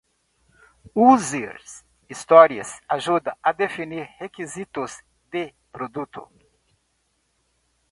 User 1.01 1.59
Stories 2.21 2.73
ajudam 2.97 3.37
a 3.43 3.51
definir 3.61 4.09
requisitos 4.23 4.97
de 5.37 5.45
produto. 5.71 6.27